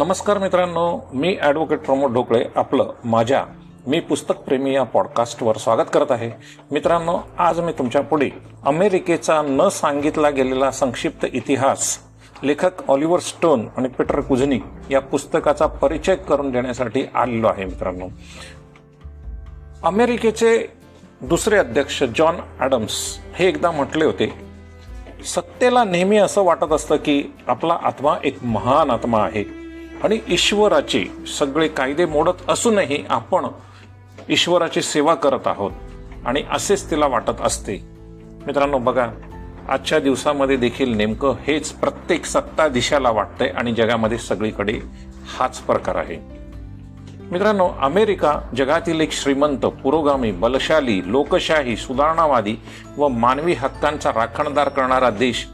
[0.00, 0.82] नमस्कार मित्रांनो
[1.12, 3.44] मी ॲडव्होकेट प्रमोद ढोकळे आपलं माझ्या
[3.86, 6.30] मी पुस्तक प्रेमी या पॉडकास्टवर स्वागत करत आहे.
[6.70, 8.28] मित्रांनो आज मी तुमच्यापुढे
[8.66, 11.98] अमेरिकेचा न सांगितला गेलेला संक्षिप्त इतिहास
[12.42, 14.58] लेखक ऑलिव्हर स्टोन आणि पीटर कुझनी
[14.90, 18.08] या पुस्तकाचा परिचय करून देण्यासाठी आलेलो आहे मित्रांनो.
[19.82, 20.56] अमेरिकेचे
[21.20, 23.00] दुसरे अध्यक्ष जॉन ॲडम्स
[23.34, 24.32] हे एकदा म्हटले होते
[25.34, 29.59] सत्तेला नेहमी असं वाटत असतं की आपला आत्मा एक महान आत्मा आहे.
[30.04, 31.04] आणि ईश्वराचे
[31.38, 33.46] सगळे कायदे मोडत असूनही आपण
[34.28, 35.70] ईश्वराची सेवा करत आहोत.
[36.26, 37.80] आणि असेच तिला वाटत असते.
[38.46, 39.08] मित्रांनो बघा
[39.68, 44.80] आजच्या दिवसामध्ये देखील नेमकं हेच प्रत्येक सत्ता दिशाला वाटतंय आणि जगामध्ये सगळीकडे
[45.38, 46.16] हाच प्रकार आहे.
[47.30, 52.56] मित्रांनो अमेरिका जगातील एक श्रीमंत पुरोगामी बलशाली लोकशाही सुधारणावादी
[52.96, 55.46] व मानवी हक्कांचा राखणदार करणारा देश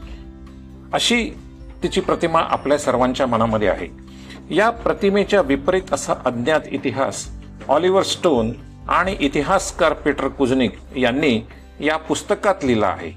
[0.93, 1.31] अशी
[1.83, 4.06] तिची प्रतिमा आपल्या सर्वांच्या मनामध्ये आहे.
[4.51, 7.29] या प्रतिमेच्या विपरीत असा अज्ञात इतिहास.
[7.67, 8.53] ऑलिव्हर स्टोन
[8.89, 11.41] आणि इतिहासकार पीटर कुझनिक यांनी
[11.79, 13.11] या पुस्तकात लिहिला आहे.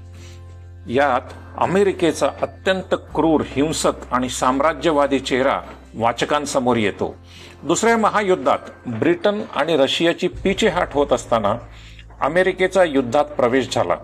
[0.93, 5.61] यात अमेरिकेचा अत्यंत क्रूर हिंसक आणि साम्राज्यवादी चेहरा
[5.95, 7.15] वाचकांसमोर येतो.
[7.63, 11.55] दुसऱ्या महायुद्धात ब्रिटन आणि रशियाची पिछेहाट होत असताना
[12.21, 13.95] अमेरिकेचा युद्धात प्रवेश झाला.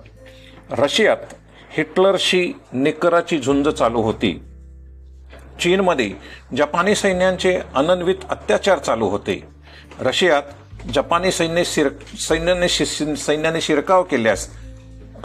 [0.71, 1.33] रशियात
[1.69, 4.43] हिटलरशी निकराची झुंज चालू होती.
[5.59, 6.11] चीनमध्ये
[6.57, 9.43] जपानी सैन्यांचे अनन्वित अत्याचार चालू होते.
[9.99, 10.41] रशियात
[10.93, 14.49] जपानी सैन्य शिर सैन्याने शि- सैन्याने शिरकाव केल्यास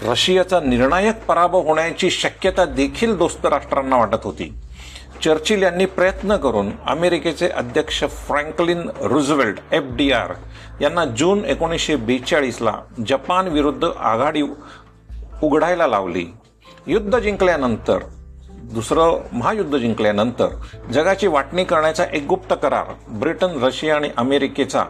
[0.03, 4.55] रशियाचा निर्णायक पराभव होण्याची शक्यता देखील दोस्त राष्ट्रांना वाटत होती.
[5.25, 10.33] चर्चिल यांनी प्रयत्न करून अमेरिकेचे अध्यक्ष Franklin Roosevelt F D R
[10.81, 12.75] यांना जून एकोणीसशे बेचाळीसला
[13.09, 14.43] जपान विरुद्ध आघाडी
[15.43, 16.27] उघडायला लावली.
[16.87, 17.99] युद्ध जिंकल्यानंतर
[18.73, 20.49] दुसरं महायुद्ध जिंकल्यानंतर
[20.93, 24.85] जगाची वाटणी करण्याचा एक गुप्त करार ब्रिटन रशिया आणि अमेरिकेचा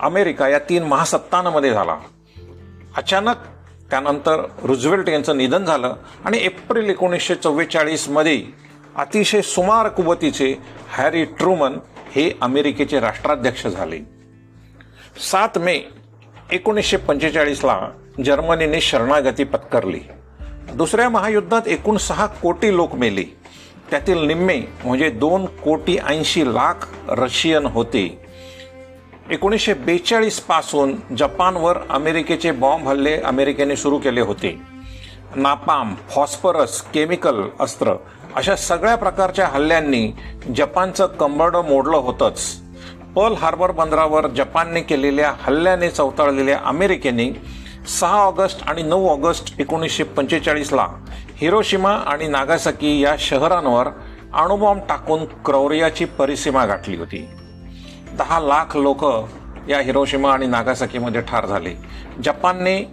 [0.00, 1.96] अमेरिका या तीन महासत्तांमध्ये झाला.
[2.96, 3.36] अचानक
[3.90, 5.94] त्यानंतर रुझवेल्ट यांचं निधन झालं
[6.24, 8.42] आणि एप्रिल एकोणीसशे चव्वेचाळीसमध्ये
[8.96, 10.54] अतिशय सुमार कुवतीचे
[10.92, 11.78] हॅरी ट्रुमन
[12.12, 13.98] हे अमेरिकेचे राष्ट्राध्यक्ष झाले.
[15.30, 15.80] सात मे
[16.52, 17.80] एकोणीसशे पंचेचाळीसला
[18.24, 20.00] जर्मनीने शरणागती पत्करली.
[20.70, 23.22] दुसऱ्या महायुद्धात एकूण सहा कोटी लोक मेले.
[23.90, 28.24] त्यातील निम्मे म्हणजे दोन कोटी ऐंशी लाख रशियन होते.
[29.30, 34.60] एकोणीसशे बेचाळीसपासून जपानवर अमेरिकेचे बॉम्ब हल्ले अमेरिकेने सुरू केले होते.
[35.36, 37.94] नापाम फॉस्फरस केमिकल अस्त्र
[38.36, 40.12] अशा सगळ्या प्रकारच्या हल्ल्यांनी
[40.56, 42.56] जपानचं कंबरडं मोडलं होतंच.
[43.16, 47.30] पर्ल हार्बर बंदरावर जपानने केलेल्या हल्ल्याने चवताळलेल्या अमेरिकेने
[47.86, 50.88] सहा ऑगस्ट आणि नऊ ऑगस्ट एकोणीसशे पंचेचाळीसला
[51.36, 53.88] हिरोशिमा आणि नागासाकी या शहरांवर
[54.34, 57.28] अणुबॉम्ब टाकून क्रौर्याची परिसीमा गाठली होती.
[58.12, 59.04] दहा लाख लोक
[59.68, 61.74] या हिरोशिमा आणि नागासाकीमध्ये ठार झाले.
[62.24, 62.90] जपानने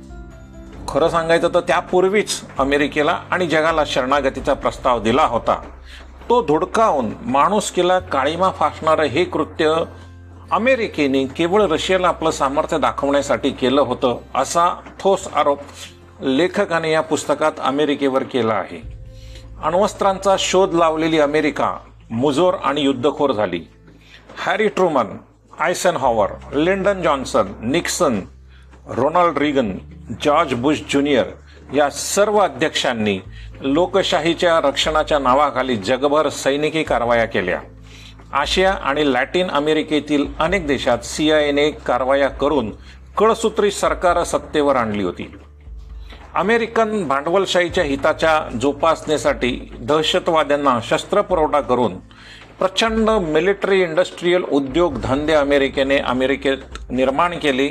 [0.88, 5.62] खरं सांगायचं तर त्यापूर्वीच अमेरिकेला आणि जगाला शरणागतीचा प्रस्ताव दिला होता.
[6.30, 9.76] तो धुडकावून माणुसकीला काळीमा फासणारं हे कृत्य
[10.52, 15.60] अमेरिकेने केवळ रशियाला आपलं सामर्थ्य दाखवण्यासाठी केलं होतं असा ठोस आरोप
[16.22, 18.82] लेखकाने या पुस्तकात अमेरिकेवर केला आहे.
[19.64, 21.78] अण्वस्त्रांचा शोध लावलेली अमेरिका
[22.12, 23.62] मुजोर आणि युद्धखोर झाली.
[24.46, 25.06] Harry Truman
[25.98, 28.22] Eisenhower Lyndon Johnson Nixon
[28.88, 29.72] Ronald Reagan
[30.24, 31.26] George Bush junior
[31.74, 33.20] या सर्व अध्यक्षांनी
[33.62, 37.60] लोकशाहीच्या रक्षणाच्या नावाखाली जगभर सैनिकी कारवाया केल्या.
[38.34, 42.72] आशिया आणि लॅटिन अमेरिकेतील अनेक देशात सीआयएने कारवाया करून
[43.18, 45.32] कळसूत्री सरकार सत्तेवर आणली होती.
[46.36, 51.98] अमेरिकन भांडवलशाहीच्या हिताच्या जोपासनेसाठी दहशतवाद्यांना शस्त्र पुरवठा करून
[52.60, 56.58] प्रचंड मिलिटरी इंडस्ट्रीयल उद्योग धंदे अमेरिकेने अमेरिकेत
[56.90, 57.68] निर्माण केले.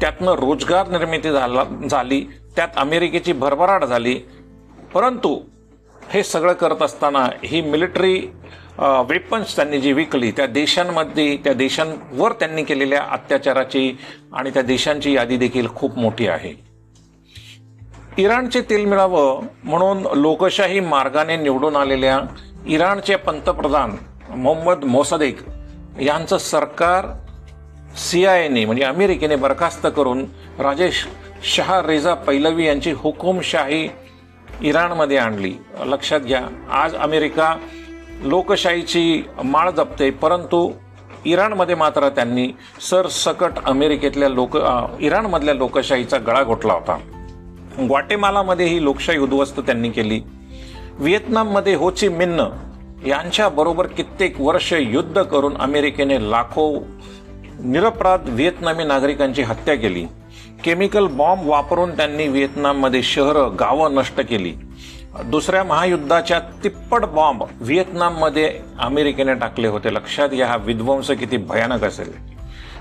[0.00, 2.20] त्यातनं रोजगार निर्मिती झाला झाली.
[2.56, 4.14] त्यात अमेरिकेची भरभराट झाली.
[4.94, 5.40] परंतु
[6.10, 8.30] हे सगळं करत असताना ही मिलिटरी
[8.78, 13.90] वेपन्स त्यांनी जी विकली त्या देशांमध्ये त्या देशांवर त्यांनी केलेल्या अत्याचाराची
[14.32, 16.52] आणि त्या देशांची यादी देखील खूप मोठी आहे.
[18.18, 22.20] इराणचे तेल मिळावं म्हणून लोकशाही मार्गाने निवडून आलेल्या
[22.66, 23.96] इराणचे पंतप्रधान
[24.30, 25.38] मोहम्मद मोसदेक
[26.00, 27.06] यांचं सरकार
[27.96, 30.24] सी आय एने म्हणजे अमेरिकेने बरखास्त करून
[30.58, 31.06] राजेश
[31.44, 33.88] शहा रेझा पैलवी यांची हुकुमशाही
[34.60, 35.52] इराणमध्ये आणली.
[35.86, 37.54] लक्षात घ्या आज अमेरिका
[38.22, 40.70] लोकशाहीची माळ जपते परंतु
[41.24, 42.48] इराणमध्ये मात्र त्यांनी
[42.90, 44.58] सरसकट अमेरिकेतल्या लोक
[45.00, 46.98] इराणमधल्या लोकशाहीचा गळा घोटला होता.
[47.88, 50.20] ग्वाटेमालामध्ये ही लोकशाही उद्ध्वस्त त्यांनी केली.
[50.98, 52.44] व्हिएतनाममध्ये होची मिन्न
[53.06, 56.78] यांच्याबरोबर कित्येक वर्ष युद्ध करून अमेरिकेने लाखो
[57.60, 60.04] निरपराध व्हिएतनामी नागरिकांची हत्या केली.
[60.64, 64.52] केमिकल बॉम्ब वापरून त्यांनी व्हिएतनाममध्ये शहरं गावं नष्ट केली.
[65.14, 69.94] दुसऱ्या महायुद्धाच्या तिप्पट बॉम्ब व्हिएतनाममध्ये अमेरिकेने टाकले होते.
[69.94, 72.12] लक्षात घ्या हा विध्वंस किती भयानक असेल.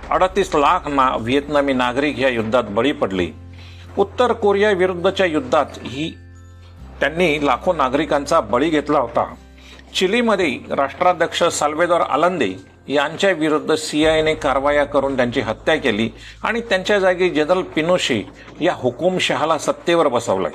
[0.10, 3.32] अडतीस लाख ना व्हिएतनामी नागरिक या युद्धात बळी पडली.
[3.98, 6.18] उत्तर कोरिया विरुद्धच्या युद्धात ही
[7.00, 9.34] त्यांनी लाखो नागरिकांचा बळी घेतला होता.
[9.96, 12.54] चिलीमध्ये राष्ट्राध्यक्ष साल्वेदॉर आलंदे
[12.88, 16.10] यांच्या विरुद्ध सीआयने कारवाया करून त्यांची हत्या केली
[16.44, 18.24] आणि त्यांच्या जागी जनरल पिनोशी
[18.62, 20.52] या हुकुमशहाला सत्तेवर बसवलंय.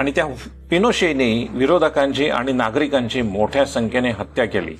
[0.00, 0.26] आणि त्या
[0.70, 4.76] पिनोशेने विरोधकांची आणि नागरिकांची मोठ्या संख्येने हत्या केली.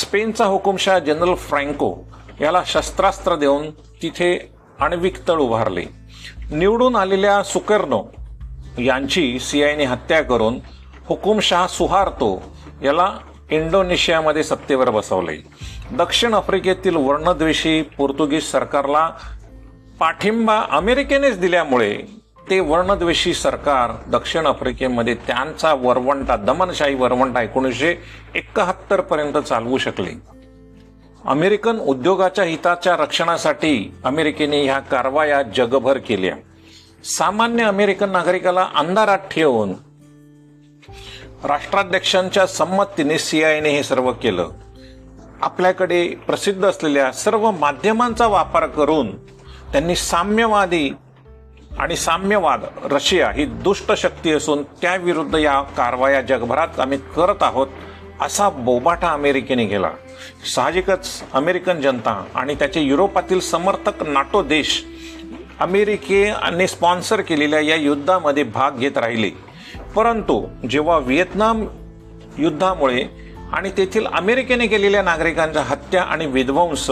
[0.00, 1.94] स्पेनचा हुकुमशाह जनरल फ्रँको
[2.40, 3.70] याला शस्त्रास्त्र देऊन
[4.02, 5.84] तिथे आण्विक तळ उभारले.
[6.52, 8.02] निवडून आलेल्या सुकर्नो
[8.78, 10.58] यांची सीआयने हत्या करून
[11.06, 12.42] हुकुमशाह सुहार्तो
[12.82, 13.18] याला
[13.50, 15.36] इंडोनेशियामध्ये सत्तेवर बसवले.
[15.92, 19.10] दक्षिण आफ्रिकेतील वर्णद्वेषी पोर्तुगीज सरकारला
[19.98, 22.19] पाठिंबा अमेरिकेनेच दिल्यामुळे
[22.50, 27.94] ते वर्णद्वेषी सरकार दक्षिण आफ्रिकेमध्ये त्यांचा वरवंटा दमनशाही वरवंटा एकोणीसशे
[28.34, 30.10] एकाहत्तर पर्यंत चालवू शकले.
[31.24, 36.36] अमेरिकन उद्योगाच्या हिताच्या रक्षणासाठी अमेरिकेने ह्या कारवाया जगभर केल्या.
[37.04, 39.72] सामान्य अमेरिकन नागरिकाला अंधारात ठेवून
[41.44, 44.48] राष्ट्राध्यक्षांच्या संमतीने सीआयने हे सर्व केलं.
[45.42, 49.16] आपल्याकडे प्रसिद्ध असलेल्या सर्व माध्यमांचा वापर करून
[49.72, 50.90] त्यांनी साम्यवादी
[51.80, 57.66] आणि साम्यवाद रशिया ही दुष्ट शक्ती असून त्याविरुद्ध या कारवाया जगभरात आम्ही करत आहोत
[58.20, 59.90] असा बोबाटा अमेरिकेने केला.
[60.54, 64.84] साहजिकच अमेरिकन जनता आणि त्याचे युरोपातील समर्थक नाटो देश
[65.60, 69.30] अमेरिकेने स्पॉन्सर केलेल्या या युद्धामध्ये भाग घेत राहिले.
[69.96, 71.66] परंतु जेव्हा व्हिएतनाम
[72.38, 73.04] युद्धामुळे
[73.52, 76.90] आणि तेथील अमेरिकेने केलेल्या नागरिकांच्या हत्या आणि विध्वंस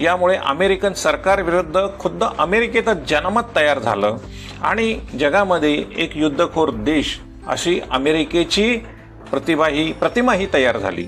[0.00, 4.16] यामुळे अमेरिकन सरकारविरुद्ध खुद्द अमेरिकेतच जनमत तयार झालं.
[4.62, 8.76] आणि जगामध्ये एक युद्धखोर देश अशी अमेरिकेची
[9.30, 11.06] प्रतिभा ही प्रतिमाही तयार झाली.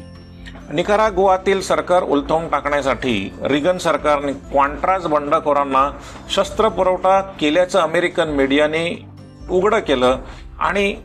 [0.73, 5.91] निकारागुआतील सरकार उलथवून टाकण्यासाठी रिगन सरकारने क्वांट्राज बंडखोरांना
[6.31, 9.07] शस्त्र पुरवठा केल्याचं अमेरिकन मीडियाने
[9.51, 10.19] उघडं केलं
[10.59, 10.97] आणि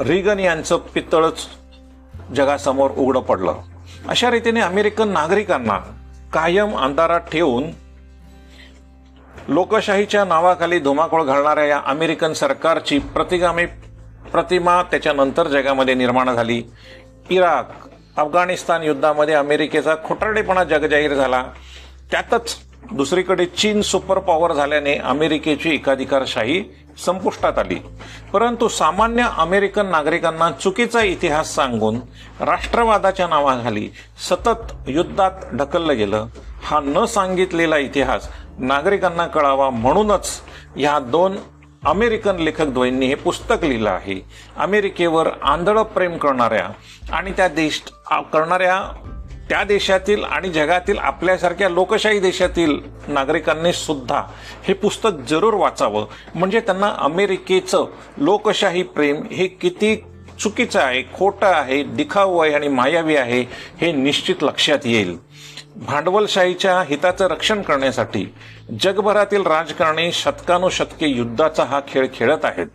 [0.00, 1.46] रिगन यांचं पितळच
[2.36, 3.54] जगासमोर उघडं पडलं.
[4.08, 5.78] अशा रीतीने अमेरिकन नागरिकांना
[6.32, 7.64] कायम अंधारात ठेवून
[9.48, 13.66] लोकशाहीच्या नावाखाली धुमाकूळ घालणाऱ्या या अमेरिकन सरकारची प्रतिगामी
[14.32, 16.62] प्रतिमा त्याच्यानंतर जगामध्ये निर्माण झाली.
[17.30, 17.70] इराक
[18.16, 21.44] अफगाणिस्तान युद्धामध्ये अमेरिकेचा खोटारडेपणा जगजाहीर झाला.
[22.10, 22.56] त्यातच
[22.92, 26.62] दुसरीकडे चीन सुपर पॉवर झाल्याने अमेरिकेची एकाधिकारशाही
[27.04, 27.76] संपुष्टात आली.
[28.32, 32.00] परंतु सामान्य अमेरिकन नागरिकांना चुकीचा इतिहास सांगून
[32.40, 33.88] राष्ट्रवादाच्या नावाखाली
[34.28, 36.26] सतत युद्धात ढकललं गेलं.
[36.64, 38.28] हा न सांगितलेला इतिहास
[38.58, 40.40] नागरिकांना कळावा म्हणूनच
[40.76, 41.36] ह्या दोन
[41.84, 44.20] अमेरिकन लेखक द्वयींनी हे पुस्तक लिहिलं आहे.
[44.56, 46.68] अमेरिकेवर आंधळ प्रेम करणाऱ्या
[47.16, 47.82] आणि त्या देश
[48.32, 48.82] करणाऱ्या
[49.50, 54.22] त्या देशातील आणि जगातील आपल्यासारख्या लोकशाही देशातील नागरिकांनी सुद्धा
[54.62, 56.06] हे पुस्तक जरूर वाचावं.
[56.34, 57.86] म्हणजे त्यांना अमेरिकेचं
[58.18, 60.04] लोकशाही प्रेम हे किती
[60.40, 63.40] चुकीचं आहे खोटं आहे दिखाऊ आहे आणि मायावी आहे
[63.80, 65.16] हे निश्चित लक्षात येईल.
[65.76, 68.26] भांडवलशाहीच्या हिताचं रक्षण करण्यासाठी
[68.80, 72.66] जगभरातील राजकारणी शतकानुशतके युद्धाचा हा खेळ खेळत आहेत.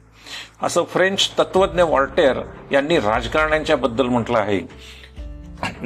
[0.64, 2.42] असं फ्रेंच तत्वज्ञ वॉल्टेअर
[2.72, 4.60] यांनी राजकारण्यांच्या बद्दल म्हटलं आहे.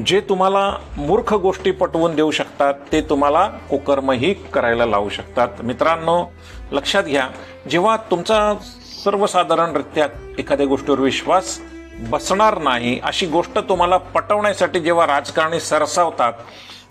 [0.08, 5.48] जे तुम्हाला मूर्ख गोष्टी पटवून देऊ शकतात ते तुम्हाला कुकर्मही करायला लावू शकतात.
[5.64, 6.24] मित्रांनो
[6.72, 7.28] लक्षात घ्या
[7.70, 8.54] जेव्हा तुमचा
[9.04, 10.08] सर्वसाधारणरित्या
[10.40, 11.60] एखाद्या गोष्टीवर विश्वास
[12.00, 16.34] बसणार नाही अशी गोष्ट तुम्हाला पटवण्यासाठी जेव्हा राजकारणी सरसावतात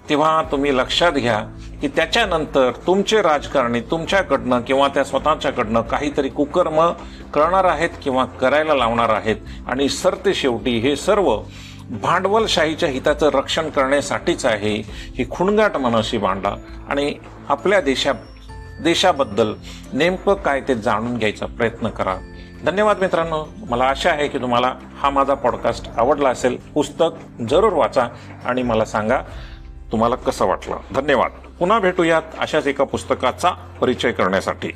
[0.08, 1.38] तेव्हा तुम्ही लक्षात घ्या
[1.80, 6.80] की त्याच्यानंतर तुमचे राजकारणी तुमच्याकडनं किंवा त्या स्वतःच्याकडनं काहीतरी कुकर्म
[7.34, 9.36] करणार आहेत किंवा करायला लावणार आहेत.
[9.66, 11.36] आणि सरते शेवटी हे सर्व
[11.90, 16.50] भांडवलशाहीच्या हिताचं रक्षण करण्यासाठीच आहे ही खुणगाट मनाशी मांडा
[16.88, 17.14] आणि
[17.48, 18.12] आपल्या देशा
[18.82, 19.54] देशाबद्दल
[19.92, 22.16] नेमकं काय ते जाणून घ्यायचा प्रयत्न करा.
[22.64, 23.48] धन्यवाद मित्रांनो.
[23.70, 26.56] मला आशा आहे की तुम्हाला हा माझा पॉडकास्ट आवडला असेल.
[26.74, 28.08] पुस्तक जरूर वाचा
[28.44, 29.18] आणि मला सांगा
[29.92, 30.76] तुम्हाला कसं वाटलं.
[30.94, 31.30] धन्यवाद.
[31.58, 34.70] पुन्हा भेटूयात अशाच एका पुस्तकाचा परिचय करण्यासाठी.